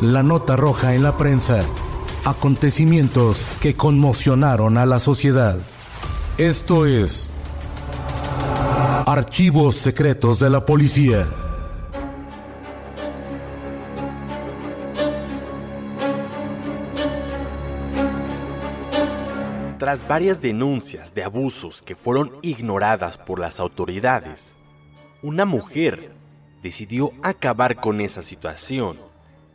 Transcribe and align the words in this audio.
La 0.00 0.22
nota 0.22 0.54
roja 0.54 0.94
en 0.94 1.02
la 1.02 1.16
prensa. 1.16 1.64
Acontecimientos 2.24 3.48
que 3.60 3.74
conmocionaron 3.74 4.78
a 4.78 4.86
la 4.86 5.00
sociedad. 5.00 5.58
Esto 6.36 6.86
es 6.86 7.28
Archivos 9.06 9.74
Secretos 9.74 10.38
de 10.38 10.50
la 10.50 10.64
Policía. 10.64 11.26
Tras 19.80 20.06
varias 20.06 20.40
denuncias 20.40 21.12
de 21.12 21.24
abusos 21.24 21.82
que 21.82 21.96
fueron 21.96 22.36
ignoradas 22.42 23.18
por 23.18 23.40
las 23.40 23.58
autoridades, 23.58 24.54
una 25.22 25.44
mujer 25.44 26.12
decidió 26.62 27.10
acabar 27.24 27.80
con 27.80 28.00
esa 28.00 28.22
situación 28.22 29.07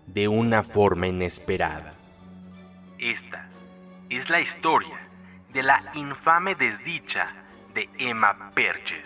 de 0.07 0.27
una 0.27 0.63
forma 0.63 1.07
inesperada. 1.07 1.93
Esta 2.99 3.49
es 4.09 4.29
la 4.29 4.39
historia 4.41 4.99
de 5.53 5.63
la 5.63 5.91
infame 5.93 6.55
desdicha 6.55 7.27
de 7.73 7.89
Emma 7.97 8.51
Perches. 8.53 9.05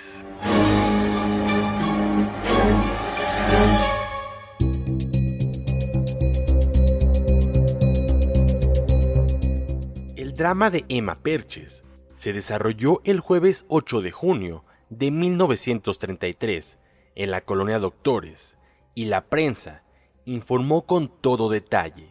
El 10.16 10.36
drama 10.36 10.70
de 10.70 10.86
Emma 10.90 11.16
Perches 11.16 11.84
se 12.16 12.34
desarrolló 12.34 13.02
el 13.04 13.20
jueves 13.20 13.66
8 13.70 14.02
de 14.02 14.12
junio 14.12 14.66
de 14.90 15.12
1933 15.12 16.80
en 17.16 17.32
la 17.32 17.42
colonia 17.42 17.80
Doctores 17.80 18.58
y 18.94 19.06
la 19.06 19.26
prensa 19.26 19.84
informó 20.28 20.86
con 20.86 21.08
todo 21.08 21.48
detalle. 21.48 22.10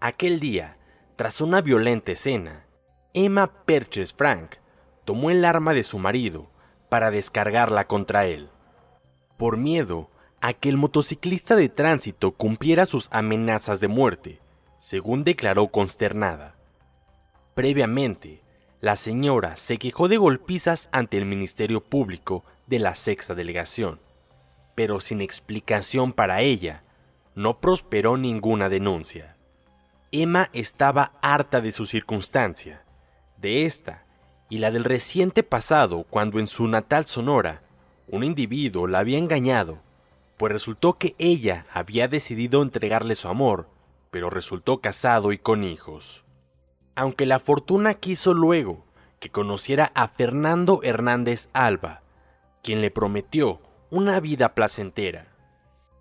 Aquel 0.00 0.40
día, 0.40 0.78
tras 1.16 1.42
una 1.42 1.60
violenta 1.60 2.12
escena, 2.12 2.64
Emma 3.12 3.64
Perches 3.66 4.14
Frank 4.14 4.54
tomó 5.04 5.30
el 5.30 5.44
arma 5.44 5.74
de 5.74 5.82
su 5.82 5.98
marido 5.98 6.50
para 6.88 7.10
descargarla 7.10 7.86
contra 7.86 8.24
él. 8.24 8.48
Por 9.36 9.58
miedo 9.58 10.08
a 10.40 10.54
que 10.54 10.70
el 10.70 10.78
motociclista 10.78 11.54
de 11.54 11.68
tránsito 11.68 12.32
cumpliera 12.32 12.86
sus 12.86 13.08
amenazas 13.12 13.80
de 13.80 13.88
muerte, 13.88 14.40
según 14.78 15.22
declaró 15.22 15.68
consternada. 15.68 16.56
Previamente, 17.52 18.42
la 18.80 18.96
señora 18.96 19.58
se 19.58 19.76
quejó 19.76 20.08
de 20.08 20.16
golpizas 20.16 20.88
ante 20.92 21.18
el 21.18 21.26
Ministerio 21.26 21.82
Público 21.82 22.42
de 22.66 22.78
la 22.78 22.94
Sexta 22.94 23.34
Delegación, 23.34 24.00
pero 24.74 24.98
sin 25.00 25.20
explicación 25.20 26.14
para 26.14 26.40
ella, 26.40 26.82
no 27.34 27.60
prosperó 27.60 28.16
ninguna 28.16 28.68
denuncia. 28.68 29.36
Emma 30.10 30.50
estaba 30.52 31.12
harta 31.22 31.60
de 31.60 31.72
su 31.72 31.86
circunstancia, 31.86 32.84
de 33.38 33.64
esta 33.64 34.04
y 34.48 34.58
la 34.58 34.70
del 34.70 34.84
reciente 34.84 35.42
pasado 35.42 36.04
cuando 36.04 36.38
en 36.38 36.46
su 36.46 36.68
natal 36.68 37.06
Sonora 37.06 37.62
un 38.06 38.22
individuo 38.22 38.86
la 38.86 38.98
había 38.98 39.16
engañado, 39.16 39.78
pues 40.36 40.52
resultó 40.52 40.94
que 40.94 41.14
ella 41.18 41.64
había 41.72 42.08
decidido 42.08 42.62
entregarle 42.62 43.14
su 43.14 43.28
amor, 43.28 43.68
pero 44.10 44.28
resultó 44.28 44.80
casado 44.80 45.32
y 45.32 45.38
con 45.38 45.64
hijos. 45.64 46.24
Aunque 46.94 47.24
la 47.24 47.38
fortuna 47.38 47.94
quiso 47.94 48.34
luego 48.34 48.84
que 49.18 49.30
conociera 49.30 49.92
a 49.94 50.08
Fernando 50.08 50.80
Hernández 50.82 51.48
Alba, 51.54 52.02
quien 52.62 52.82
le 52.82 52.90
prometió 52.90 53.60
una 53.88 54.20
vida 54.20 54.54
placentera. 54.54 55.28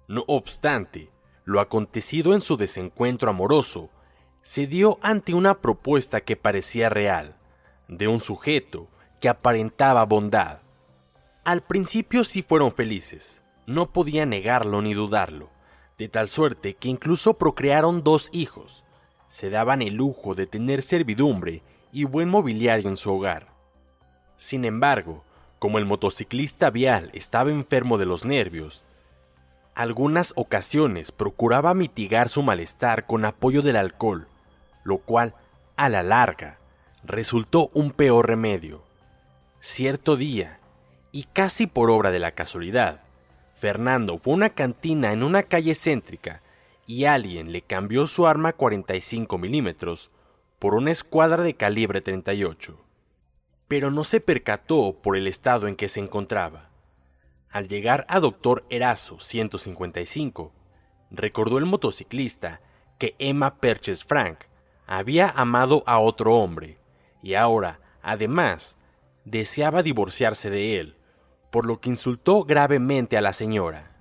No 0.08 0.25
obstante, 0.28 1.09
lo 1.51 1.59
acontecido 1.59 2.34
en 2.34 2.41
su 2.41 2.57
desencuentro 2.57 3.29
amoroso 3.29 3.89
se 4.41 4.67
dio 4.67 4.97
ante 5.01 5.34
una 5.34 5.59
propuesta 5.59 6.22
que 6.22 6.35
parecía 6.35 6.89
real, 6.89 7.35
de 7.88 8.07
un 8.07 8.22
sujeto 8.22 8.88
que 9.19 9.29
aparentaba 9.29 10.03
bondad. 10.06 10.59
Al 11.44 11.62
principio 11.62 12.23
sí 12.23 12.41
fueron 12.41 12.73
felices, 12.73 13.44
no 13.67 13.91
podía 13.91 14.25
negarlo 14.25 14.81
ni 14.81 14.94
dudarlo, 14.94 15.50
de 15.97 16.07
tal 16.07 16.29
suerte 16.29 16.75
que 16.75 16.88
incluso 16.88 17.35
procrearon 17.35 18.03
dos 18.03 18.29
hijos, 18.31 18.85
se 19.28 19.50
daban 19.50 19.81
el 19.81 19.95
lujo 19.95 20.33
de 20.33 20.47
tener 20.47 20.81
servidumbre 20.81 21.63
y 21.91 22.06
buen 22.06 22.29
mobiliario 22.29 22.89
en 22.89 22.97
su 22.97 23.12
hogar. 23.12 23.47
Sin 24.38 24.66
embargo, 24.66 25.23
como 25.59 25.78
el 25.78 25.85
motociclista 25.85 26.69
vial 26.69 27.12
estaba 27.13 27.51
enfermo 27.51 27.97
de 27.97 28.06
los 28.06 28.25
nervios, 28.25 28.83
algunas 29.75 30.33
ocasiones 30.35 31.11
procuraba 31.11 31.73
mitigar 31.73 32.29
su 32.29 32.43
malestar 32.43 33.05
con 33.05 33.25
apoyo 33.25 33.61
del 33.61 33.77
alcohol, 33.77 34.27
lo 34.83 34.97
cual, 34.99 35.35
a 35.77 35.89
la 35.89 36.03
larga, 36.03 36.57
resultó 37.03 37.69
un 37.73 37.91
peor 37.91 38.27
remedio. 38.27 38.83
Cierto 39.59 40.17
día, 40.17 40.59
y 41.11 41.23
casi 41.23 41.67
por 41.67 41.89
obra 41.89 42.11
de 42.11 42.19
la 42.19 42.31
casualidad, 42.31 43.01
Fernando 43.57 44.17
fue 44.17 44.33
a 44.33 44.37
una 44.37 44.49
cantina 44.49 45.13
en 45.13 45.21
una 45.21 45.43
calle 45.43 45.75
céntrica 45.75 46.41
y 46.88 47.05
alguien 47.05 47.51
le 47.51 47.61
cambió 47.61 48.07
su 48.07 48.25
arma 48.25 48.53
45 48.53 49.38
milímetros 49.38 50.11
por 50.57 50.73
una 50.73 50.91
escuadra 50.91 51.43
de 51.43 51.53
calibre 51.53 52.01
38. 52.01 52.77
Pero 53.67 53.91
no 53.91 54.03
se 54.03 54.19
percató 54.19 54.97
por 55.01 55.15
el 55.15 55.27
estado 55.27 55.67
en 55.67 55.75
que 55.75 55.88
se 55.88 55.99
encontraba. 55.99 56.70
Al 57.51 57.67
llegar 57.67 58.06
a 58.07 58.22
Doctor 58.22 58.66
Erazo 58.69 59.19
155, 59.19 60.53
recordó 61.09 61.57
el 61.57 61.66
motociclista 61.66 62.62
que 62.97 63.16
Emma 63.19 63.56
Perches 63.57 64.06
Frank 64.06 64.45
había 64.88 65.29
amado 65.29 65.84
a 65.85 66.00
otro 66.00 66.35
hombre 66.35 66.78
y 67.22 67.34
ahora, 67.34 67.81
además, 68.01 68.78
deseaba 69.25 69.84
divorciarse 69.84 70.50
de 70.50 70.80
él, 70.80 70.98
por 71.51 71.65
lo 71.65 71.81
que 71.81 71.89
insultó 71.89 72.45
gravemente 72.45 73.18
a 73.18 73.21
la 73.21 73.33
señora. 73.33 73.98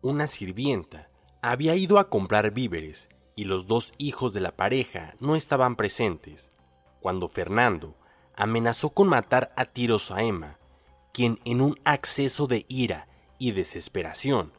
Una 0.00 0.28
sirvienta 0.28 1.08
había 1.42 1.74
ido 1.74 1.98
a 1.98 2.08
comprar 2.08 2.52
víveres 2.52 3.08
y 3.34 3.44
los 3.44 3.66
dos 3.66 3.92
hijos 3.98 4.32
de 4.32 4.40
la 4.40 4.52
pareja 4.52 5.16
no 5.18 5.34
estaban 5.34 5.74
presentes, 5.74 6.52
cuando 7.00 7.28
Fernando 7.28 7.96
amenazó 8.36 8.90
con 8.90 9.08
matar 9.08 9.52
a 9.56 9.64
tiros 9.64 10.12
a 10.12 10.22
Emma, 10.22 10.58
quien 11.12 11.38
en 11.44 11.60
un 11.60 11.78
acceso 11.84 12.46
de 12.46 12.64
ira 12.68 13.08
y 13.38 13.52
desesperación, 13.52 14.52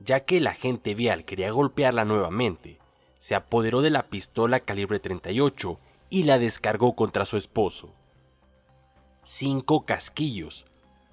ya 0.00 0.20
que 0.20 0.38
el 0.38 0.46
agente 0.46 0.94
vial 0.94 1.24
quería 1.24 1.50
golpearla 1.50 2.04
nuevamente, 2.04 2.78
se 3.18 3.34
apoderó 3.34 3.82
de 3.82 3.90
la 3.90 4.08
pistola 4.08 4.60
calibre 4.60 5.00
38 5.00 5.78
y 6.10 6.22
la 6.24 6.38
descargó 6.38 6.94
contra 6.94 7.24
su 7.24 7.36
esposo. 7.36 7.94
Cinco 9.22 9.84
casquillos 9.84 10.64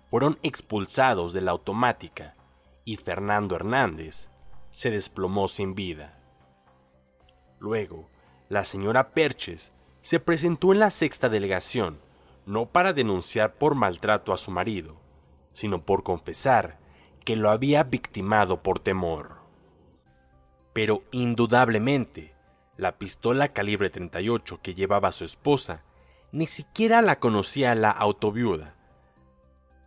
fueron 0.10 0.40
expulsados 0.44 1.34
de 1.34 1.42
la 1.42 1.52
automática 1.52 2.36
y 2.86 2.98
Fernando 2.98 3.56
Hernández 3.56 4.30
se 4.72 4.92
desplomó 4.92 5.48
sin 5.48 5.74
vida. 5.74 6.20
Luego, 7.60 8.10
la 8.48 8.64
señora 8.64 9.10
Perches 9.12 9.74
se 10.02 10.20
presentó 10.20 10.72
en 10.72 10.80
la 10.80 10.92
sexta 10.92 11.30
delegación, 11.30 12.00
no 12.46 12.68
para 12.68 12.94
denunciar 12.94 13.56
por 13.56 13.76
maltrato 13.76 14.34
a 14.34 14.38
su 14.38 14.52
marido, 14.52 14.96
sino 15.54 15.84
por 15.84 16.04
confesar 16.04 16.78
que 17.24 17.36
lo 17.36 17.50
había 17.50 17.84
victimado 17.84 18.62
por 18.62 18.80
temor. 18.80 19.38
Pero 20.74 21.04
indudablemente, 21.12 22.34
la 22.78 22.98
pistola 22.98 23.50
calibre 23.50 23.90
38 23.90 24.60
que 24.62 24.76
llevaba 24.76 25.12
su 25.12 25.24
esposa 25.24 25.84
ni 26.32 26.46
siquiera 26.46 27.02
la 27.02 27.20
conocía 27.20 27.74
la 27.76 27.92
autoviuda, 27.92 28.76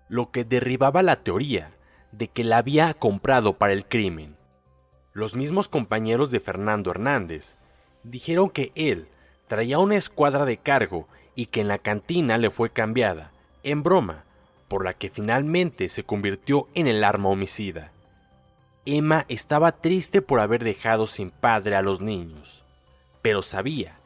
lo 0.08 0.30
que 0.30 0.44
derribaba 0.44 1.02
la 1.02 1.22
teoría 1.22 1.74
de 2.12 2.28
que 2.28 2.44
la 2.44 2.58
había 2.58 2.94
comprado 2.94 3.58
para 3.58 3.74
el 3.74 3.86
crimen. 3.86 4.36
Los 5.12 5.36
mismos 5.36 5.68
compañeros 5.68 6.30
de 6.30 6.40
Fernando 6.40 6.90
Hernández 6.90 7.56
dijeron 8.02 8.48
que 8.48 8.72
él 8.74 9.08
traía 9.46 9.78
una 9.78 9.96
escuadra 9.96 10.44
de 10.46 10.56
cargo 10.56 11.06
y 11.38 11.46
que 11.46 11.60
en 11.60 11.68
la 11.68 11.78
cantina 11.78 12.36
le 12.36 12.50
fue 12.50 12.70
cambiada, 12.70 13.30
en 13.62 13.84
broma, 13.84 14.24
por 14.66 14.84
la 14.84 14.94
que 14.94 15.08
finalmente 15.08 15.88
se 15.88 16.02
convirtió 16.02 16.66
en 16.74 16.88
el 16.88 17.04
arma 17.04 17.28
homicida. 17.28 17.92
Emma 18.84 19.24
estaba 19.28 19.70
triste 19.70 20.20
por 20.20 20.40
haber 20.40 20.64
dejado 20.64 21.06
sin 21.06 21.30
padre 21.30 21.76
a 21.76 21.82
los 21.82 22.00
niños, 22.00 22.64
pero 23.22 23.42
sabía 23.42 24.00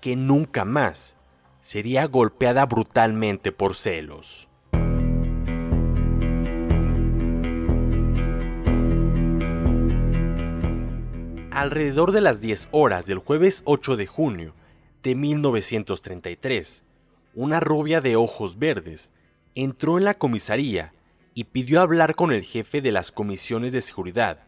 que 0.00 0.16
nunca 0.16 0.64
más 0.64 1.16
sería 1.60 2.08
golpeada 2.08 2.66
brutalmente 2.66 3.52
por 3.52 3.76
celos. 3.76 4.48
Alrededor 11.52 12.10
de 12.10 12.20
las 12.20 12.40
10 12.40 12.66
horas 12.72 13.06
del 13.06 13.18
jueves 13.18 13.62
8 13.64 13.96
de 13.96 14.08
junio 14.08 14.54
de 15.04 15.14
1933, 15.14 16.82
una 17.34 17.60
rubia 17.60 18.00
de 18.00 18.16
ojos 18.16 18.58
verdes 18.58 19.12
entró 19.54 19.98
en 19.98 20.04
la 20.04 20.14
comisaría 20.14 20.94
y 21.34 21.44
pidió 21.44 21.82
hablar 21.82 22.14
con 22.14 22.32
el 22.32 22.42
jefe 22.42 22.80
de 22.80 22.90
las 22.90 23.12
comisiones 23.12 23.74
de 23.74 23.82
seguridad, 23.82 24.46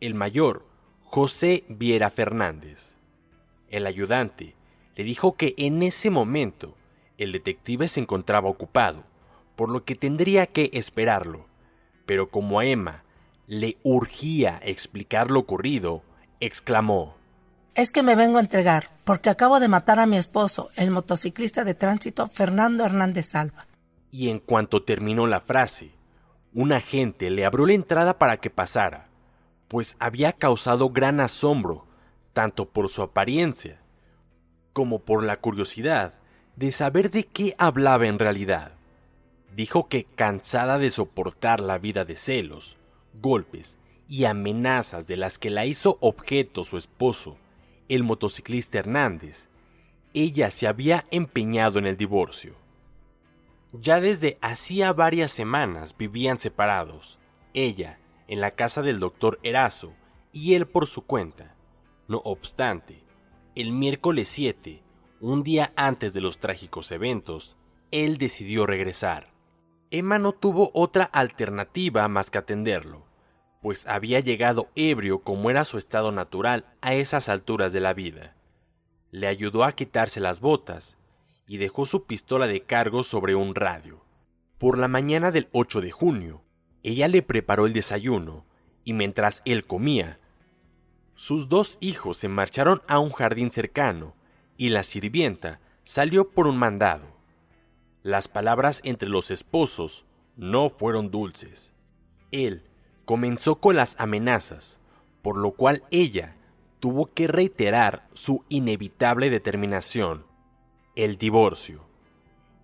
el 0.00 0.14
mayor 0.14 0.66
José 1.00 1.64
Viera 1.68 2.10
Fernández. 2.10 2.98
El 3.70 3.86
ayudante 3.86 4.54
le 4.94 5.04
dijo 5.04 5.36
que 5.36 5.54
en 5.56 5.82
ese 5.82 6.10
momento 6.10 6.76
el 7.16 7.32
detective 7.32 7.88
se 7.88 8.00
encontraba 8.00 8.50
ocupado, 8.50 9.04
por 9.56 9.70
lo 9.70 9.84
que 9.84 9.94
tendría 9.94 10.46
que 10.46 10.68
esperarlo, 10.74 11.46
pero 12.04 12.28
como 12.28 12.60
a 12.60 12.66
Emma 12.66 13.04
le 13.46 13.78
urgía 13.82 14.60
explicar 14.62 15.30
lo 15.30 15.40
ocurrido, 15.40 16.02
exclamó 16.40 17.16
Es 17.74 17.90
que 17.90 18.04
me 18.04 18.14
vengo 18.14 18.38
a 18.38 18.40
entregar, 18.40 18.90
porque 19.02 19.30
acabo 19.30 19.58
de 19.58 19.66
matar 19.66 19.98
a 19.98 20.06
mi 20.06 20.16
esposo, 20.16 20.70
el 20.76 20.92
motociclista 20.92 21.64
de 21.64 21.74
tránsito 21.74 22.28
Fernando 22.28 22.84
Hernández 22.84 23.30
Salva. 23.30 23.66
Y 24.12 24.28
en 24.28 24.38
cuanto 24.38 24.84
terminó 24.84 25.26
la 25.26 25.40
frase, 25.40 25.90
un 26.52 26.72
agente 26.72 27.30
le 27.30 27.44
abrió 27.44 27.66
la 27.66 27.72
entrada 27.72 28.16
para 28.16 28.36
que 28.36 28.48
pasara, 28.48 29.08
pues 29.66 29.96
había 29.98 30.32
causado 30.32 30.90
gran 30.90 31.18
asombro, 31.18 31.84
tanto 32.32 32.68
por 32.68 32.88
su 32.88 33.02
apariencia 33.02 33.80
como 34.72 35.00
por 35.00 35.24
la 35.24 35.40
curiosidad 35.40 36.14
de 36.54 36.70
saber 36.70 37.10
de 37.10 37.24
qué 37.24 37.56
hablaba 37.58 38.06
en 38.06 38.20
realidad. 38.20 38.70
Dijo 39.56 39.88
que 39.88 40.04
cansada 40.04 40.78
de 40.78 40.90
soportar 40.90 41.58
la 41.58 41.78
vida 41.78 42.04
de 42.04 42.14
celos, 42.14 42.76
golpes 43.20 43.80
y 44.08 44.26
amenazas 44.26 45.08
de 45.08 45.16
las 45.16 45.38
que 45.38 45.50
la 45.50 45.66
hizo 45.66 45.98
objeto 46.00 46.62
su 46.62 46.76
esposo, 46.76 47.36
el 47.88 48.02
motociclista 48.02 48.78
Hernández, 48.78 49.50
ella 50.14 50.50
se 50.50 50.66
había 50.66 51.06
empeñado 51.10 51.78
en 51.78 51.86
el 51.86 51.96
divorcio. 51.96 52.54
Ya 53.72 54.00
desde 54.00 54.38
hacía 54.40 54.92
varias 54.92 55.32
semanas 55.32 55.96
vivían 55.96 56.38
separados, 56.38 57.18
ella 57.52 57.98
en 58.28 58.40
la 58.40 58.52
casa 58.52 58.82
del 58.82 59.00
doctor 59.00 59.40
Erazo 59.42 59.92
y 60.32 60.54
él 60.54 60.66
por 60.66 60.86
su 60.86 61.02
cuenta. 61.02 61.54
No 62.08 62.18
obstante, 62.18 63.02
el 63.54 63.72
miércoles 63.72 64.28
7, 64.28 64.82
un 65.20 65.42
día 65.42 65.72
antes 65.76 66.12
de 66.12 66.20
los 66.20 66.38
trágicos 66.38 66.92
eventos, 66.92 67.56
él 67.90 68.18
decidió 68.18 68.66
regresar. 68.66 69.32
Emma 69.90 70.18
no 70.18 70.32
tuvo 70.32 70.70
otra 70.74 71.04
alternativa 71.04 72.06
más 72.08 72.30
que 72.30 72.38
atenderlo, 72.38 73.04
pues 73.64 73.86
había 73.86 74.20
llegado 74.20 74.68
ebrio 74.74 75.20
como 75.20 75.48
era 75.48 75.64
su 75.64 75.78
estado 75.78 76.12
natural 76.12 76.66
a 76.82 76.92
esas 76.92 77.30
alturas 77.30 77.72
de 77.72 77.80
la 77.80 77.94
vida. 77.94 78.36
Le 79.10 79.26
ayudó 79.26 79.64
a 79.64 79.72
quitarse 79.72 80.20
las 80.20 80.40
botas 80.40 80.98
y 81.46 81.56
dejó 81.56 81.86
su 81.86 82.04
pistola 82.04 82.46
de 82.46 82.60
cargo 82.60 83.02
sobre 83.02 83.34
un 83.34 83.54
radio. 83.54 84.04
Por 84.58 84.76
la 84.76 84.86
mañana 84.86 85.30
del 85.30 85.48
8 85.52 85.80
de 85.80 85.90
junio, 85.92 86.42
ella 86.82 87.08
le 87.08 87.22
preparó 87.22 87.64
el 87.64 87.72
desayuno 87.72 88.44
y 88.84 88.92
mientras 88.92 89.40
él 89.46 89.64
comía, 89.64 90.20
sus 91.14 91.48
dos 91.48 91.78
hijos 91.80 92.18
se 92.18 92.28
marcharon 92.28 92.82
a 92.86 92.98
un 92.98 93.12
jardín 93.12 93.50
cercano 93.50 94.14
y 94.58 94.68
la 94.68 94.82
sirvienta 94.82 95.60
salió 95.84 96.28
por 96.28 96.46
un 96.48 96.58
mandado. 96.58 97.16
Las 98.02 98.28
palabras 98.28 98.82
entre 98.84 99.08
los 99.08 99.30
esposos 99.30 100.04
no 100.36 100.68
fueron 100.68 101.10
dulces. 101.10 101.72
Él 102.30 102.68
comenzó 103.04 103.56
con 103.56 103.76
las 103.76 103.98
amenazas, 104.00 104.80
por 105.22 105.36
lo 105.36 105.52
cual 105.52 105.82
ella 105.90 106.36
tuvo 106.80 107.06
que 107.12 107.26
reiterar 107.26 108.06
su 108.12 108.44
inevitable 108.48 109.30
determinación 109.30 110.24
el 110.94 111.18
divorcio. 111.18 111.80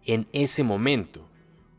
En 0.05 0.29
ese 0.33 0.63
momento, 0.63 1.27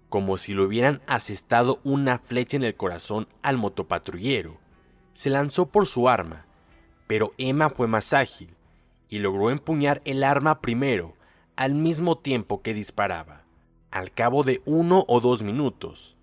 como 0.09 0.37
si 0.37 0.53
le 0.53 0.61
hubieran 0.61 1.01
asestado 1.07 1.79
una 1.83 2.19
flecha 2.19 2.57
en 2.57 2.63
el 2.63 2.75
corazón 2.75 3.27
al 3.41 3.57
motopatrullero, 3.57 4.57
se 5.13 5.29
lanzó 5.29 5.67
por 5.67 5.87
su 5.87 6.09
arma, 6.09 6.45
pero 7.07 7.33
Emma 7.37 7.69
fue 7.69 7.87
más 7.87 8.13
ágil 8.13 8.55
y 9.09 9.19
logró 9.19 9.49
empuñar 9.49 10.01
el 10.05 10.23
arma 10.23 10.61
primero, 10.61 11.15
al 11.55 11.75
mismo 11.75 12.17
tiempo 12.17 12.61
que 12.61 12.73
disparaba. 12.73 13.43
Al 13.91 14.11
cabo 14.11 14.43
de 14.43 14.61
uno 14.65 15.05
o 15.07 15.19
dos 15.19 15.43
minutos, 15.43 16.17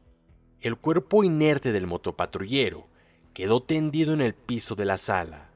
el 0.60 0.76
cuerpo 0.76 1.22
inerte 1.22 1.72
del 1.72 1.86
motopatrullero 1.86 2.86
quedó 3.32 3.62
tendido 3.62 4.12
en 4.12 4.20
el 4.20 4.34
piso 4.34 4.74
de 4.74 4.84
la 4.84 4.98
sala. 4.98 5.48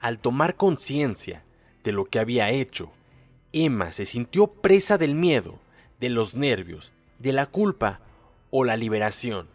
Al 0.00 0.18
tomar 0.18 0.56
conciencia 0.56 1.44
de 1.84 1.92
lo 1.92 2.04
que 2.04 2.18
había 2.18 2.50
hecho, 2.50 2.90
Emma 3.52 3.92
se 3.92 4.04
sintió 4.04 4.48
presa 4.48 4.98
del 4.98 5.14
miedo, 5.14 5.58
de 6.00 6.10
los 6.10 6.34
nervios, 6.34 6.92
de 7.18 7.32
la 7.32 7.46
culpa 7.46 8.00
o 8.50 8.64
la 8.64 8.76
liberación. 8.76 9.48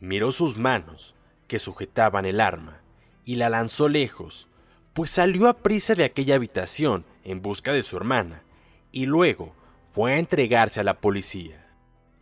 Miró 0.00 0.32
sus 0.32 0.56
manos, 0.56 1.14
que 1.48 1.58
sujetaban 1.58 2.24
el 2.24 2.40
arma, 2.40 2.80
y 3.24 3.36
la 3.36 3.48
lanzó 3.48 3.88
lejos, 3.88 4.48
pues 4.92 5.10
salió 5.10 5.48
a 5.48 5.58
prisa 5.58 5.94
de 5.94 6.04
aquella 6.04 6.36
habitación 6.36 7.04
en 7.24 7.42
busca 7.42 7.72
de 7.72 7.82
su 7.82 7.96
hermana, 7.96 8.42
y 8.90 9.06
luego 9.06 9.54
fue 9.92 10.14
a 10.14 10.18
entregarse 10.18 10.80
a 10.80 10.84
la 10.84 11.00
policía. 11.00 11.66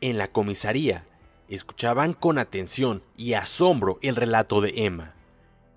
En 0.00 0.18
la 0.18 0.28
comisaría 0.28 1.04
escuchaban 1.50 2.14
con 2.14 2.38
atención 2.38 3.02
y 3.16 3.34
asombro 3.34 3.98
el 4.02 4.14
relato 4.14 4.60
de 4.60 4.86
Emma, 4.86 5.14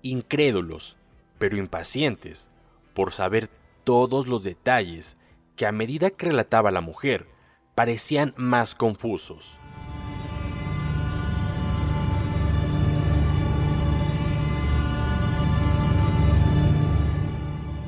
incrédulos, 0.02 0.96
pero 1.38 1.56
impacientes, 1.56 2.48
por 2.94 3.12
saber 3.12 3.50
todos 3.82 4.28
los 4.28 4.44
detalles 4.44 5.18
que 5.56 5.66
a 5.66 5.72
medida 5.72 6.10
que 6.10 6.26
relataba 6.26 6.70
la 6.70 6.80
mujer 6.80 7.26
parecían 7.74 8.34
más 8.36 8.76
confusos. 8.76 9.58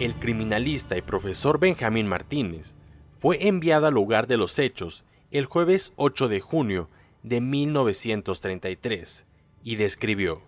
El 0.00 0.16
criminalista 0.16 0.97
y 0.97 1.02
profesor 1.02 1.61
Benjamín 1.61 2.09
Martínez 2.09 2.75
fue 3.21 3.47
enviado 3.47 3.87
al 3.87 3.95
lugar 3.95 4.26
de 4.26 4.37
los 4.37 4.59
hechos 4.59 5.05
el 5.31 5.47
jueves 5.47 5.93
8 5.97 6.28
de 6.28 6.40
junio 6.40 6.90
de 7.26 7.42
1933 7.42 9.26
y 9.62 9.76
describió. 9.76 10.40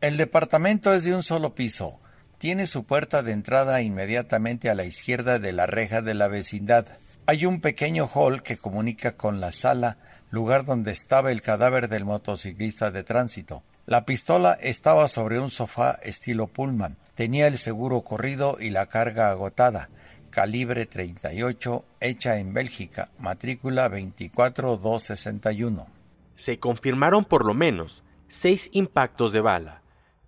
El 0.00 0.16
departamento 0.16 0.92
es 0.92 1.04
de 1.04 1.14
un 1.14 1.22
solo 1.22 1.54
piso 1.54 2.00
tiene 2.38 2.66
su 2.66 2.84
puerta 2.84 3.22
de 3.22 3.32
entrada 3.32 3.80
inmediatamente 3.80 4.68
a 4.68 4.74
la 4.74 4.84
izquierda 4.84 5.38
de 5.38 5.52
la 5.52 5.66
reja 5.66 6.02
de 6.02 6.14
la 6.14 6.28
vecindad. 6.28 6.86
Hay 7.24 7.46
un 7.46 7.60
pequeño 7.60 8.08
hall 8.12 8.42
que 8.42 8.58
comunica 8.58 9.12
con 9.12 9.40
la 9.40 9.52
sala, 9.52 9.96
lugar 10.30 10.66
donde 10.66 10.92
estaba 10.92 11.32
el 11.32 11.40
cadáver 11.40 11.88
del 11.88 12.04
motociclista 12.04 12.90
de 12.90 13.04
tránsito. 13.04 13.62
La 13.86 14.04
pistola 14.04 14.58
estaba 14.60 15.08
sobre 15.08 15.40
un 15.40 15.50
sofá 15.50 15.92
estilo 16.02 16.46
Pullman. 16.46 16.96
Tenía 17.14 17.46
el 17.46 17.56
seguro 17.56 18.02
corrido 18.02 18.58
y 18.60 18.70
la 18.70 18.86
carga 18.86 19.30
agotada. 19.30 19.88
Calibre 20.30 20.84
38, 20.84 21.84
hecha 22.00 22.36
en 22.36 22.52
Bélgica, 22.52 23.08
matrícula 23.18 23.88
24261. 23.88 25.95
Se 26.36 26.58
confirmaron 26.60 27.24
por 27.24 27.44
lo 27.44 27.54
menos 27.54 28.04
seis 28.28 28.70
impactos 28.72 29.32
de 29.32 29.40
bala 29.40 29.82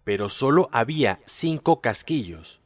pero 0.09 0.31
solo 0.31 0.71
había 0.73 1.21
cinco 1.27 1.83
casquillos. 1.83 2.63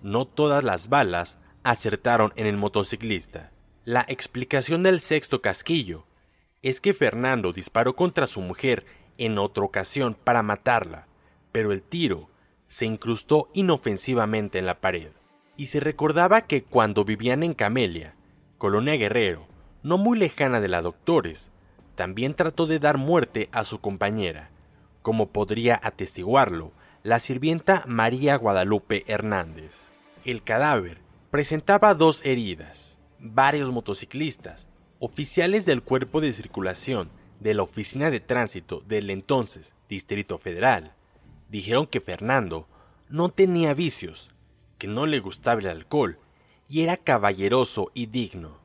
No 0.00 0.24
todas 0.24 0.64
las 0.64 0.88
balas 0.88 1.38
acertaron 1.62 2.32
en 2.34 2.46
el 2.46 2.56
motociclista. 2.56 3.52
La 3.84 4.06
explicación 4.08 4.82
del 4.82 5.02
sexto 5.02 5.42
casquillo 5.42 6.06
es 6.62 6.80
que 6.80 6.94
Fernando 6.94 7.52
disparó 7.52 7.94
contra 7.94 8.26
su 8.26 8.40
mujer 8.40 8.86
en 9.18 9.36
otra 9.36 9.64
ocasión 9.64 10.14
para 10.14 10.42
matarla, 10.42 11.08
pero 11.52 11.72
el 11.72 11.82
tiro 11.82 12.30
se 12.68 12.86
incrustó 12.86 13.50
inofensivamente 13.52 14.58
en 14.58 14.64
la 14.64 14.80
pared. 14.80 15.10
Y 15.58 15.66
se 15.66 15.80
recordaba 15.80 16.46
que 16.46 16.62
cuando 16.62 17.04
vivían 17.04 17.42
en 17.42 17.52
Camelia, 17.52 18.14
Colonia 18.56 18.94
Guerrero, 18.94 19.46
no 19.82 19.98
muy 19.98 20.18
lejana 20.18 20.58
de 20.62 20.68
la 20.68 20.80
Doctores, 20.80 21.52
también 21.98 22.34
trató 22.34 22.68
de 22.68 22.78
dar 22.78 22.96
muerte 22.96 23.48
a 23.50 23.64
su 23.64 23.80
compañera, 23.80 24.50
como 25.02 25.30
podría 25.30 25.80
atestiguarlo 25.82 26.70
la 27.02 27.18
sirvienta 27.18 27.82
María 27.88 28.36
Guadalupe 28.36 29.02
Hernández. 29.08 29.90
El 30.24 30.44
cadáver 30.44 30.98
presentaba 31.32 31.94
dos 31.94 32.24
heridas. 32.24 33.00
Varios 33.18 33.72
motociclistas, 33.72 34.70
oficiales 35.00 35.66
del 35.66 35.82
cuerpo 35.82 36.20
de 36.20 36.32
circulación 36.32 37.10
de 37.40 37.54
la 37.54 37.64
Oficina 37.64 38.12
de 38.12 38.20
Tránsito 38.20 38.80
del 38.86 39.10
entonces 39.10 39.74
Distrito 39.88 40.38
Federal, 40.38 40.94
dijeron 41.48 41.88
que 41.88 42.00
Fernando 42.00 42.68
no 43.08 43.28
tenía 43.28 43.74
vicios, 43.74 44.30
que 44.78 44.86
no 44.86 45.06
le 45.06 45.18
gustaba 45.18 45.62
el 45.62 45.66
alcohol 45.66 46.20
y 46.68 46.82
era 46.82 46.96
caballeroso 46.96 47.90
y 47.92 48.06
digno. 48.06 48.60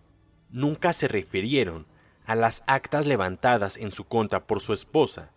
Nunca 0.51 0.93
se 0.93 1.07
refirieron 1.07 1.87
a 2.25 2.35
las 2.35 2.63
actas 2.67 3.05
levantadas 3.05 3.77
en 3.77 3.91
su 3.91 4.05
contra 4.05 4.45
por 4.45 4.61
su 4.61 4.73
esposa 4.73 5.29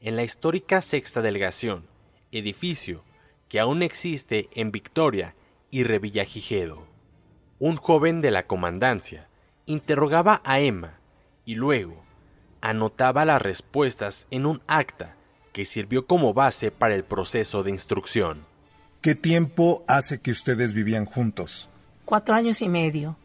en 0.00 0.16
la 0.16 0.22
histórica 0.22 0.82
sexta 0.82 1.22
delegación, 1.22 1.86
edificio 2.30 3.02
que 3.48 3.60
aún 3.60 3.82
existe 3.82 4.48
en 4.54 4.70
Victoria 4.70 5.34
y 5.70 5.84
Revillagigedo. 5.84 6.86
Un 7.58 7.76
joven 7.76 8.20
de 8.20 8.30
la 8.30 8.46
comandancia 8.46 9.28
interrogaba 9.66 10.42
a 10.44 10.60
Emma 10.60 10.98
y 11.46 11.54
luego 11.54 12.04
anotaba 12.60 13.24
las 13.24 13.40
respuestas 13.40 14.26
en 14.30 14.46
un 14.46 14.60
acta 14.66 15.16
que 15.52 15.64
sirvió 15.64 16.06
como 16.06 16.34
base 16.34 16.70
para 16.70 16.94
el 16.94 17.04
proceso 17.04 17.62
de 17.62 17.70
instrucción. 17.70 18.44
¿Qué 19.00 19.14
tiempo 19.14 19.84
hace 19.86 20.18
que 20.18 20.30
ustedes 20.30 20.74
vivían 20.74 21.04
juntos? 21.04 21.68
Cuatro 22.04 22.34
años 22.34 22.60
y 22.60 22.68
medio. 22.68 23.16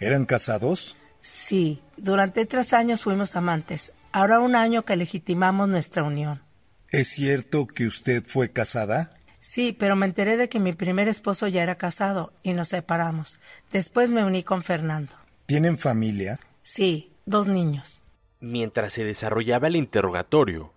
¿Eran 0.00 0.26
casados? 0.26 0.96
Sí, 1.30 1.82
durante 1.98 2.46
tres 2.46 2.72
años 2.72 3.02
fuimos 3.02 3.36
amantes. 3.36 3.92
Ahora 4.12 4.40
un 4.40 4.56
año 4.56 4.86
que 4.86 4.96
legitimamos 4.96 5.68
nuestra 5.68 6.02
unión. 6.02 6.40
¿Es 6.88 7.08
cierto 7.08 7.66
que 7.66 7.86
usted 7.86 8.24
fue 8.26 8.50
casada? 8.50 9.14
Sí, 9.38 9.76
pero 9.78 9.94
me 9.94 10.06
enteré 10.06 10.38
de 10.38 10.48
que 10.48 10.58
mi 10.58 10.72
primer 10.72 11.06
esposo 11.06 11.46
ya 11.46 11.62
era 11.62 11.76
casado 11.76 12.32
y 12.42 12.54
nos 12.54 12.68
separamos. 12.68 13.40
Después 13.70 14.10
me 14.10 14.24
uní 14.24 14.42
con 14.42 14.62
Fernando. 14.62 15.12
¿Tienen 15.44 15.78
familia? 15.78 16.40
Sí, 16.62 17.12
dos 17.26 17.46
niños. 17.46 18.00
Mientras 18.40 18.94
se 18.94 19.04
desarrollaba 19.04 19.68
el 19.68 19.76
interrogatorio, 19.76 20.72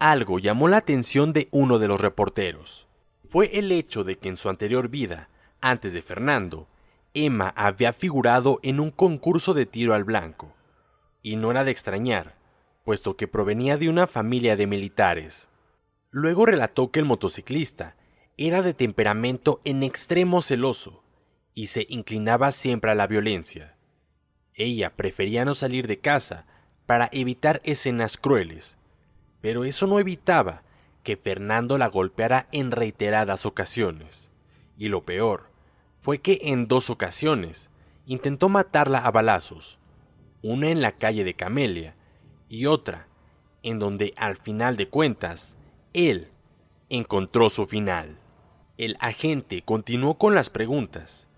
algo 0.00 0.40
llamó 0.40 0.66
la 0.66 0.78
atención 0.78 1.32
de 1.32 1.46
uno 1.52 1.78
de 1.78 1.86
los 1.86 2.00
reporteros. 2.00 2.88
Fue 3.28 3.58
el 3.58 3.70
hecho 3.70 4.02
de 4.02 4.18
que 4.18 4.28
en 4.28 4.36
su 4.36 4.48
anterior 4.48 4.88
vida, 4.88 5.28
antes 5.60 5.92
de 5.92 6.02
Fernando, 6.02 6.66
Emma 7.14 7.54
había 7.56 7.92
figurado 7.92 8.58
en 8.64 8.80
un 8.80 8.90
concurso 8.90 9.54
de 9.54 9.66
tiro 9.66 9.94
al 9.94 10.02
blanco. 10.02 10.52
Y 11.22 11.36
no 11.36 11.52
era 11.52 11.62
de 11.62 11.70
extrañar, 11.70 12.34
puesto 12.84 13.16
que 13.16 13.28
provenía 13.28 13.78
de 13.78 13.88
una 13.88 14.08
familia 14.08 14.56
de 14.56 14.66
militares. 14.66 15.48
Luego 16.10 16.44
relató 16.44 16.90
que 16.90 16.98
el 16.98 17.06
motociclista 17.06 17.96
era 18.36 18.62
de 18.62 18.74
temperamento 18.74 19.60
en 19.64 19.84
extremo 19.84 20.42
celoso 20.42 21.04
y 21.54 21.68
se 21.68 21.86
inclinaba 21.88 22.50
siempre 22.50 22.90
a 22.90 22.96
la 22.96 23.06
violencia. 23.06 23.76
Ella 24.54 24.96
prefería 24.96 25.44
no 25.44 25.54
salir 25.54 25.86
de 25.86 26.00
casa 26.00 26.46
para 26.84 27.08
evitar 27.12 27.60
escenas 27.64 28.16
crueles, 28.16 28.76
pero 29.40 29.64
eso 29.64 29.86
no 29.86 30.00
evitaba 30.00 30.62
que 31.04 31.16
Fernando 31.16 31.78
la 31.78 31.86
golpeara 31.86 32.48
en 32.50 32.72
reiteradas 32.72 33.46
ocasiones. 33.46 34.32
Y 34.76 34.88
lo 34.88 35.04
peor 35.04 35.53
fue 36.04 36.18
que 36.18 36.38
en 36.42 36.68
dos 36.68 36.90
ocasiones 36.90 37.70
intentó 38.04 38.50
matarla 38.50 38.98
a 38.98 39.10
balazos, 39.10 39.78
una 40.42 40.68
en 40.68 40.82
la 40.82 40.92
calle 40.92 41.24
de 41.24 41.32
Camelia 41.32 41.96
y 42.50 42.66
otra 42.66 43.08
en 43.62 43.78
donde 43.78 44.12
al 44.18 44.36
final 44.36 44.76
de 44.76 44.86
cuentas 44.86 45.56
él 45.94 46.28
encontró 46.90 47.48
su 47.48 47.66
final. 47.66 48.18
El 48.76 48.98
agente 49.00 49.62
continuó 49.62 50.18
con 50.18 50.34
las 50.34 50.50
preguntas, 50.50 51.28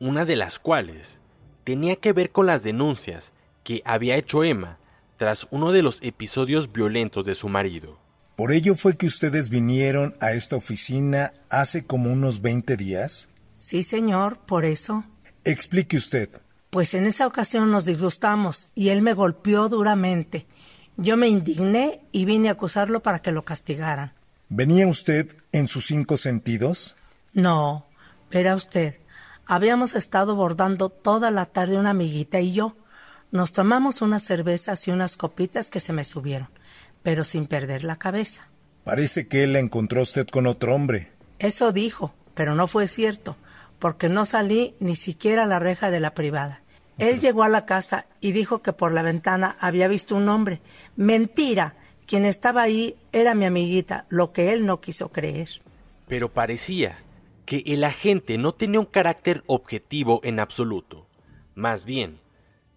una 0.00 0.24
de 0.24 0.36
las 0.36 0.58
cuales 0.58 1.20
tenía 1.62 1.96
que 1.96 2.14
ver 2.14 2.30
con 2.30 2.46
las 2.46 2.62
denuncias 2.62 3.34
que 3.62 3.82
había 3.84 4.16
hecho 4.16 4.42
Emma 4.42 4.78
tras 5.18 5.46
uno 5.50 5.70
de 5.70 5.82
los 5.82 6.00
episodios 6.00 6.72
violentos 6.72 7.26
de 7.26 7.34
su 7.34 7.50
marido. 7.50 7.98
¿Por 8.36 8.52
ello 8.52 8.74
fue 8.74 8.96
que 8.96 9.06
ustedes 9.06 9.50
vinieron 9.50 10.16
a 10.22 10.32
esta 10.32 10.56
oficina 10.56 11.34
hace 11.50 11.84
como 11.84 12.10
unos 12.10 12.40
20 12.40 12.78
días? 12.78 13.28
Sí, 13.64 13.82
señor, 13.82 14.36
por 14.36 14.66
eso. 14.66 15.04
Explique 15.42 15.96
usted. 15.96 16.28
Pues 16.68 16.92
en 16.92 17.06
esa 17.06 17.26
ocasión 17.26 17.70
nos 17.70 17.86
disgustamos 17.86 18.68
y 18.74 18.90
él 18.90 19.00
me 19.00 19.14
golpeó 19.14 19.70
duramente. 19.70 20.44
Yo 20.98 21.16
me 21.16 21.28
indigné 21.28 22.02
y 22.12 22.26
vine 22.26 22.50
a 22.50 22.52
acusarlo 22.52 23.00
para 23.00 23.20
que 23.20 23.32
lo 23.32 23.40
castigaran. 23.40 24.12
¿Venía 24.50 24.86
usted 24.86 25.34
en 25.52 25.66
sus 25.66 25.86
cinco 25.86 26.18
sentidos? 26.18 26.94
No, 27.32 27.86
verá 28.30 28.54
usted. 28.54 28.98
Habíamos 29.46 29.94
estado 29.94 30.36
bordando 30.36 30.90
toda 30.90 31.30
la 31.30 31.46
tarde 31.46 31.78
una 31.78 31.90
amiguita 31.90 32.40
y 32.40 32.52
yo. 32.52 32.76
Nos 33.30 33.52
tomamos 33.52 34.02
unas 34.02 34.24
cervezas 34.24 34.86
y 34.88 34.90
unas 34.90 35.16
copitas 35.16 35.70
que 35.70 35.80
se 35.80 35.94
me 35.94 36.04
subieron, 36.04 36.50
pero 37.02 37.24
sin 37.24 37.46
perder 37.46 37.82
la 37.82 37.96
cabeza. 37.96 38.46
Parece 38.84 39.26
que 39.26 39.42
él 39.42 39.54
la 39.54 39.60
encontró 39.60 40.02
usted 40.02 40.26
con 40.28 40.46
otro 40.46 40.74
hombre. 40.74 41.12
Eso 41.38 41.72
dijo, 41.72 42.12
pero 42.34 42.54
no 42.54 42.66
fue 42.66 42.86
cierto, 42.88 43.38
porque 43.84 44.08
no 44.08 44.24
salí 44.24 44.74
ni 44.80 44.96
siquiera 44.96 45.42
a 45.42 45.46
la 45.46 45.58
reja 45.58 45.90
de 45.90 46.00
la 46.00 46.14
privada. 46.14 46.62
Él 46.96 47.20
llegó 47.20 47.42
a 47.42 47.50
la 47.50 47.66
casa 47.66 48.06
y 48.18 48.32
dijo 48.32 48.62
que 48.62 48.72
por 48.72 48.92
la 48.92 49.02
ventana 49.02 49.58
había 49.60 49.88
visto 49.88 50.16
un 50.16 50.30
hombre. 50.30 50.62
Mentira. 50.96 51.76
Quien 52.06 52.24
estaba 52.24 52.62
ahí 52.62 52.96
era 53.12 53.34
mi 53.34 53.44
amiguita, 53.44 54.06
lo 54.08 54.32
que 54.32 54.54
él 54.54 54.64
no 54.64 54.80
quiso 54.80 55.12
creer. 55.12 55.50
Pero 56.08 56.32
parecía 56.32 56.96
que 57.44 57.62
el 57.66 57.84
agente 57.84 58.38
no 58.38 58.54
tenía 58.54 58.80
un 58.80 58.86
carácter 58.86 59.44
objetivo 59.48 60.22
en 60.24 60.40
absoluto. 60.40 61.06
Más 61.54 61.84
bien, 61.84 62.20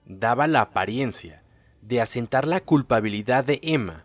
daba 0.05 0.45
la 0.49 0.59
apariencia 0.59 1.41
de 1.81 2.01
asentar 2.01 2.45
la 2.45 2.59
culpabilidad 2.59 3.45
de 3.45 3.61
Emma, 3.63 4.03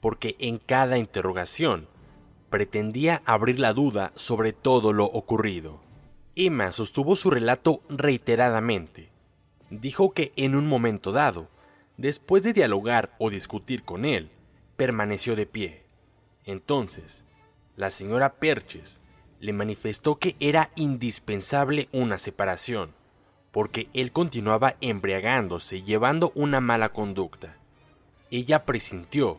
porque 0.00 0.36
en 0.38 0.58
cada 0.58 0.98
interrogación 0.98 1.88
pretendía 2.50 3.22
abrir 3.24 3.58
la 3.58 3.72
duda 3.72 4.12
sobre 4.14 4.52
todo 4.52 4.92
lo 4.92 5.06
ocurrido. 5.06 5.83
Emma 6.36 6.72
sostuvo 6.72 7.14
su 7.16 7.30
relato 7.30 7.80
reiteradamente. 7.88 9.08
Dijo 9.70 10.12
que 10.12 10.32
en 10.36 10.56
un 10.56 10.66
momento 10.66 11.12
dado, 11.12 11.48
después 11.96 12.42
de 12.42 12.52
dialogar 12.52 13.14
o 13.18 13.30
discutir 13.30 13.84
con 13.84 14.04
él, 14.04 14.30
permaneció 14.76 15.36
de 15.36 15.46
pie. 15.46 15.82
Entonces, 16.44 17.24
la 17.76 17.90
señora 17.90 18.34
Perches 18.34 19.00
le 19.40 19.52
manifestó 19.52 20.16
que 20.16 20.36
era 20.40 20.70
indispensable 20.74 21.88
una 21.92 22.18
separación, 22.18 22.90
porque 23.52 23.88
él 23.92 24.10
continuaba 24.10 24.76
embriagándose 24.80 25.82
llevando 25.82 26.32
una 26.34 26.60
mala 26.60 26.88
conducta. 26.88 27.56
Ella 28.30 28.64
presintió 28.64 29.38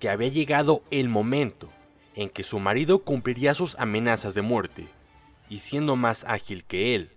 que 0.00 0.08
había 0.08 0.28
llegado 0.28 0.82
el 0.90 1.08
momento 1.08 1.68
en 2.14 2.30
que 2.30 2.42
su 2.42 2.58
marido 2.58 3.00
cumpliría 3.00 3.54
sus 3.54 3.78
amenazas 3.78 4.34
de 4.34 4.42
muerte, 4.42 4.88
y 5.48 5.60
siendo 5.60 5.96
más 5.96 6.24
ágil 6.24 6.64
que 6.64 6.94
él, 6.94 7.10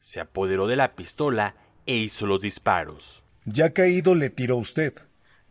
se 0.00 0.20
apoderó 0.20 0.66
de 0.66 0.76
la 0.76 0.94
pistola 0.94 1.54
e 1.86 1.96
hizo 1.96 2.26
los 2.26 2.40
disparos. 2.40 3.22
¿Ya 3.44 3.70
caído 3.72 4.14
le 4.14 4.30
tiró 4.30 4.56
usted? 4.56 4.94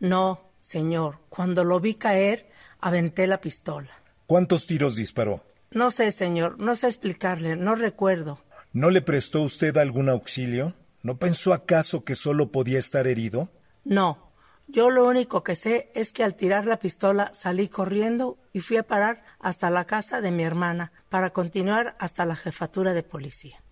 No, 0.00 0.50
señor. 0.60 1.18
Cuando 1.28 1.64
lo 1.64 1.80
vi 1.80 1.94
caer, 1.94 2.50
aventé 2.80 3.26
la 3.26 3.40
pistola. 3.40 3.90
¿Cuántos 4.26 4.66
tiros 4.66 4.96
disparó? 4.96 5.42
No 5.70 5.90
sé, 5.90 6.12
señor. 6.12 6.58
No 6.58 6.76
sé 6.76 6.86
explicarle. 6.86 7.56
No 7.56 7.74
recuerdo. 7.74 8.42
¿No 8.72 8.90
le 8.90 9.02
prestó 9.02 9.42
usted 9.42 9.76
algún 9.76 10.08
auxilio? 10.08 10.74
¿No 11.02 11.18
pensó 11.18 11.52
acaso 11.52 12.04
que 12.04 12.16
solo 12.16 12.50
podía 12.50 12.78
estar 12.78 13.06
herido? 13.06 13.50
No. 13.84 14.23
Yo 14.66 14.90
lo 14.90 15.06
único 15.06 15.44
que 15.44 15.56
sé 15.56 15.90
es 15.94 16.12
que 16.12 16.24
al 16.24 16.34
tirar 16.34 16.64
la 16.64 16.78
pistola 16.78 17.32
salí 17.34 17.68
corriendo 17.68 18.38
y 18.52 18.60
fui 18.60 18.78
a 18.78 18.82
parar 18.82 19.22
hasta 19.38 19.68
la 19.68 19.84
casa 19.84 20.20
de 20.20 20.30
mi 20.30 20.42
hermana 20.42 20.92
para 21.10 21.30
continuar 21.30 21.96
hasta 21.98 22.24
la 22.24 22.34
jefatura 22.34 22.94
de 22.94 23.02
policía. 23.02 23.62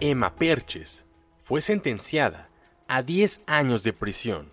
Emma 0.00 0.34
Perches 0.34 1.06
fue 1.42 1.60
sentenciada 1.60 2.50
a 2.88 3.02
10 3.02 3.42
años 3.46 3.84
de 3.84 3.92
prisión. 3.92 4.50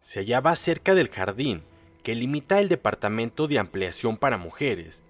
Se 0.00 0.20
hallaba 0.20 0.56
cerca 0.56 0.94
del 0.94 1.08
jardín 1.08 1.62
que 2.02 2.16
limita 2.16 2.58
el 2.58 2.68
Departamento 2.68 3.46
de 3.46 3.58
Ampliación 3.58 4.16
para 4.16 4.38
Mujeres 4.38 5.04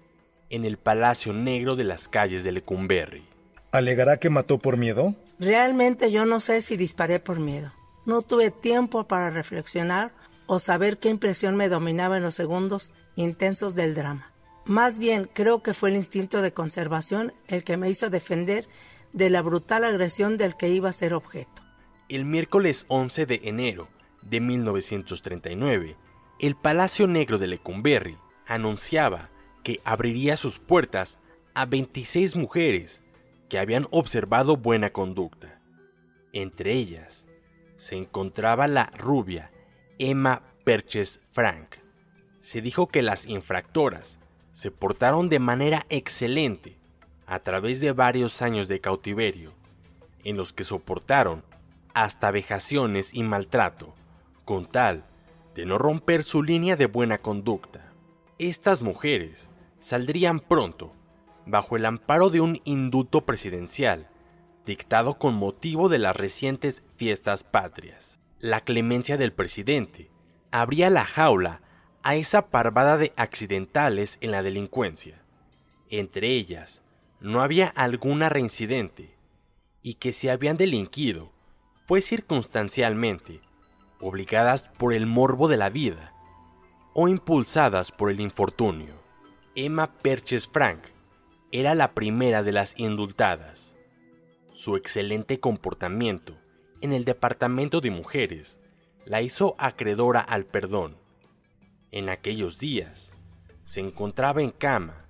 en 0.49 0.65
el 0.65 0.77
Palacio 0.77 1.33
Negro 1.33 1.75
de 1.75 1.85
las 1.85 2.07
calles 2.07 2.43
de 2.43 2.51
Lecumberri. 2.51 3.32
¿Alegará 3.73 4.17
que 4.17 4.29
mató 4.29 4.59
por 4.59 4.77
miedo? 4.77 5.15
Realmente 5.39 6.11
yo 6.11 6.27
no 6.27 6.39
sé 6.39 6.61
si 6.61 6.77
disparé 6.77 7.19
por 7.19 7.39
miedo. 7.39 7.73
No 8.05 8.21
tuve 8.21 8.51
tiempo 8.51 9.07
para 9.07 9.31
reflexionar 9.31 10.13
o 10.45 10.59
saber 10.59 10.99
qué 10.99 11.09
impresión 11.09 11.55
me 11.55 11.69
dominaba 11.69 12.17
en 12.17 12.21
los 12.21 12.35
segundos 12.35 12.93
intensos 13.15 13.73
del 13.73 13.95
drama. 13.95 14.31
Más 14.65 14.99
bien 14.99 15.27
creo 15.33 15.63
que 15.63 15.73
fue 15.73 15.89
el 15.89 15.95
instinto 15.95 16.43
de 16.43 16.53
conservación 16.53 17.33
el 17.47 17.63
que 17.63 17.77
me 17.77 17.89
hizo 17.89 18.11
defender 18.11 18.67
de 19.11 19.31
la 19.31 19.41
brutal 19.41 19.85
agresión 19.85 20.37
del 20.37 20.55
que 20.55 20.69
iba 20.69 20.89
a 20.89 20.93
ser 20.93 21.15
objeto. 21.15 21.63
El 22.09 22.25
miércoles 22.25 22.85
11 22.89 23.25
de 23.25 23.41
enero 23.43 23.87
de 24.21 24.39
1939, 24.39 25.97
el 26.37 26.55
Palacio 26.55 27.07
Negro 27.07 27.39
de 27.39 27.47
Lecumberri 27.47 28.19
anunciaba 28.45 29.31
que 29.63 29.81
abriría 29.83 30.37
sus 30.37 30.59
puertas 30.59 31.17
a 31.55 31.65
26 31.65 32.35
mujeres 32.35 33.02
que 33.53 33.59
habían 33.59 33.85
observado 33.91 34.57
buena 34.57 34.89
conducta. 34.89 35.59
Entre 36.31 36.73
ellas 36.73 37.27
se 37.75 37.95
encontraba 37.95 38.67
la 38.67 38.85
rubia 38.97 39.51
Emma 39.99 40.41
Perches 40.63 41.21
Frank. 41.29 41.75
Se 42.41 42.61
dijo 42.61 42.87
que 42.87 43.03
las 43.03 43.27
infractoras 43.27 44.19
se 44.53 44.71
portaron 44.71 45.29
de 45.29 45.37
manera 45.37 45.85
excelente 45.89 46.79
a 47.27 47.41
través 47.41 47.79
de 47.79 47.91
varios 47.91 48.41
años 48.41 48.67
de 48.67 48.81
cautiverio, 48.81 49.53
en 50.23 50.35
los 50.35 50.51
que 50.51 50.63
soportaron 50.63 51.43
hasta 51.93 52.31
vejaciones 52.31 53.13
y 53.13 53.21
maltrato, 53.21 53.93
con 54.45 54.65
tal 54.65 55.03
de 55.53 55.67
no 55.67 55.77
romper 55.77 56.23
su 56.23 56.41
línea 56.41 56.75
de 56.75 56.87
buena 56.87 57.19
conducta. 57.19 57.91
Estas 58.39 58.81
mujeres 58.81 59.51
saldrían 59.77 60.39
pronto 60.39 60.91
bajo 61.45 61.75
el 61.75 61.85
amparo 61.85 62.29
de 62.29 62.41
un 62.41 62.61
indulto 62.63 63.25
presidencial 63.25 64.09
dictado 64.65 65.17
con 65.17 65.35
motivo 65.35 65.89
de 65.89 65.99
las 65.99 66.15
recientes 66.15 66.83
fiestas 66.95 67.43
patrias. 67.43 68.19
La 68.39 68.61
clemencia 68.61 69.17
del 69.17 69.33
presidente 69.33 70.09
abría 70.51 70.89
la 70.89 71.05
jaula 71.05 71.61
a 72.03 72.15
esa 72.15 72.49
parvada 72.49 72.97
de 72.97 73.13
accidentales 73.15 74.17
en 74.21 74.31
la 74.31 74.43
delincuencia. 74.43 75.21
Entre 75.89 76.29
ellas, 76.29 76.83
no 77.19 77.41
había 77.41 77.67
alguna 77.67 78.29
reincidente, 78.29 79.15
y 79.81 79.95
que 79.95 80.13
se 80.13 80.31
habían 80.31 80.57
delinquido, 80.57 81.31
pues 81.87 82.05
circunstancialmente, 82.05 83.41
obligadas 83.99 84.63
por 84.77 84.93
el 84.93 85.05
morbo 85.05 85.47
de 85.47 85.57
la 85.57 85.69
vida, 85.69 86.13
o 86.93 87.07
impulsadas 87.07 87.91
por 87.91 88.11
el 88.11 88.19
infortunio. 88.19 89.01
Emma 89.55 89.93
Perches 89.93 90.47
Frank 90.47 90.92
era 91.55 91.75
la 91.75 91.93
primera 91.93 92.41
de 92.41 92.51
las 92.51 92.73
indultadas. 92.79 93.77
Su 94.51 94.75
excelente 94.75 95.39
comportamiento 95.39 96.35
en 96.81 96.93
el 96.93 97.05
departamento 97.05 97.79
de 97.79 97.91
mujeres 97.91 98.59
la 99.05 99.21
hizo 99.21 99.53
acreedora 99.59 100.19
al 100.19 100.45
perdón. 100.45 100.97
En 101.91 102.09
aquellos 102.09 102.57
días, 102.57 103.13
se 103.65 103.81
encontraba 103.81 104.41
en 104.41 104.49
cama 104.49 105.05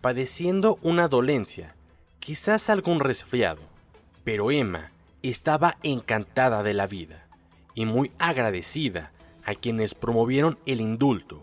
padeciendo 0.00 0.78
una 0.82 1.08
dolencia, 1.08 1.74
quizás 2.20 2.70
algún 2.70 3.00
resfriado, 3.00 3.62
pero 4.22 4.52
Emma 4.52 4.92
estaba 5.24 5.78
encantada 5.82 6.62
de 6.62 6.74
la 6.74 6.86
vida 6.86 7.26
y 7.74 7.86
muy 7.86 8.12
agradecida 8.20 9.10
a 9.44 9.56
quienes 9.56 9.96
promovieron 9.96 10.60
el 10.64 10.80
indulto. 10.80 11.42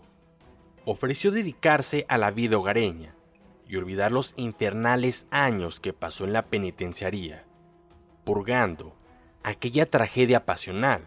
Ofreció 0.86 1.30
dedicarse 1.30 2.06
a 2.08 2.16
la 2.16 2.30
vida 2.30 2.56
hogareña 2.56 3.15
y 3.68 3.76
olvidar 3.76 4.12
los 4.12 4.34
infernales 4.36 5.26
años 5.30 5.80
que 5.80 5.92
pasó 5.92 6.24
en 6.24 6.32
la 6.32 6.46
penitenciaría, 6.46 7.44
purgando 8.24 8.94
aquella 9.42 9.86
tragedia 9.86 10.44
pasional 10.44 11.06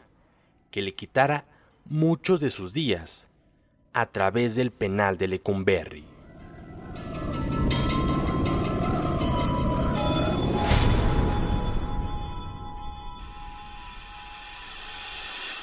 que 0.72 0.82
le 0.82 0.94
quitara 0.94 1.46
muchos 1.86 2.40
de 2.40 2.50
sus 2.50 2.74
días 2.74 3.30
a 3.94 4.06
través 4.06 4.56
del 4.56 4.72
penal 4.72 5.18
de 5.18 5.28
Lecumberri. 5.28 6.19